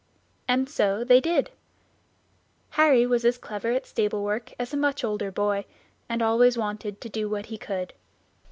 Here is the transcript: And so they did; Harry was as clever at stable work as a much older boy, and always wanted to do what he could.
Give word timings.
And 0.47 0.67
so 0.67 1.03
they 1.03 1.19
did; 1.21 1.51
Harry 2.71 3.05
was 3.05 3.23
as 3.23 3.37
clever 3.37 3.69
at 3.69 3.85
stable 3.85 4.23
work 4.23 4.51
as 4.57 4.73
a 4.73 4.75
much 4.77 5.03
older 5.03 5.29
boy, 5.29 5.63
and 6.09 6.23
always 6.23 6.57
wanted 6.57 6.99
to 7.01 7.07
do 7.09 7.29
what 7.29 7.45
he 7.45 7.57
could. 7.59 7.93